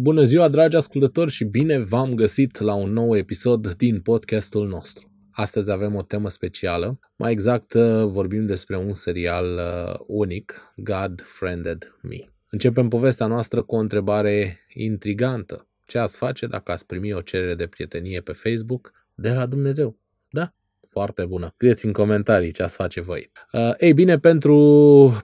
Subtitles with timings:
[0.00, 5.10] Bună ziua, dragi ascultători, și bine v-am găsit la un nou episod din podcastul nostru.
[5.30, 11.22] Astăzi avem o temă specială, mai exact uh, vorbim despre un serial uh, unic, God
[11.22, 12.16] Friended Me.
[12.50, 15.66] Începem povestea noastră cu o întrebare intrigantă.
[15.84, 19.98] Ce ați face dacă ați primi o cerere de prietenie pe Facebook de la Dumnezeu?
[20.30, 20.54] Da?
[20.90, 21.52] Foarte bună.
[21.54, 23.30] Scrieți în comentarii ce ați face voi.
[23.52, 24.56] Uh, ei bine, pentru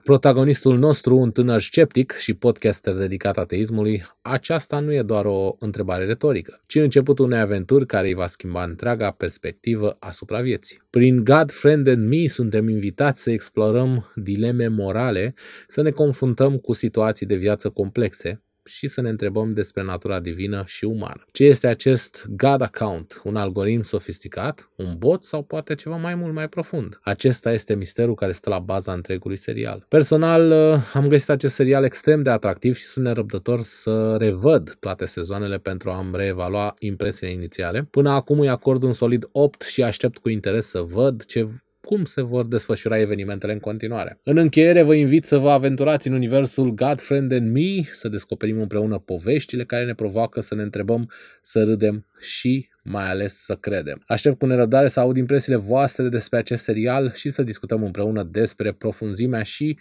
[0.03, 6.05] protagonistul nostru, un tânăr sceptic și podcaster dedicat ateismului, aceasta nu e doar o întrebare
[6.05, 10.81] retorică, ci începutul unei aventuri care îi va schimba întreaga perspectivă asupra vieții.
[10.89, 15.33] Prin God Friend and Me suntem invitați să explorăm dileme morale,
[15.67, 20.63] să ne confruntăm cu situații de viață complexe, și să ne întrebăm despre natura divină
[20.65, 21.25] și umană.
[21.31, 23.21] Ce este acest God Account?
[23.23, 24.69] Un algoritm sofisticat?
[24.75, 26.99] Un bot sau poate ceva mai mult mai profund?
[27.03, 29.85] Acesta este misterul care stă la baza întregului serial.
[29.87, 35.05] Personal, uh, am găsit acest serial extrem de atractiv și sunt nerăbdător să revăd toate
[35.05, 37.87] sezoanele pentru a-mi reevalua impresiile inițiale.
[37.91, 41.47] Până acum îi acord un solid 8 și aștept cu interes să văd ce
[41.85, 44.19] cum se vor desfășura evenimentele în continuare.
[44.23, 48.59] În încheiere vă invit să vă aventurați în universul God, Friend and Me, să descoperim
[48.59, 54.03] împreună poveștile care ne provoacă să ne întrebăm, să râdem și mai ales să credem.
[54.07, 58.71] Aștept cu nerăbdare să aud impresiile voastre despre acest serial și să discutăm împreună despre
[58.71, 59.77] profunzimea și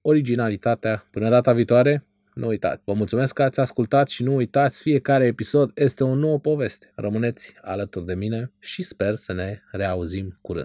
[0.00, 1.08] originalitatea.
[1.10, 2.82] Până data viitoare, nu uitați.
[2.84, 6.92] Vă mulțumesc că ați ascultat și nu uitați, fiecare episod este o nouă poveste.
[6.94, 10.64] Rămâneți alături de mine și sper să ne reauzim curând.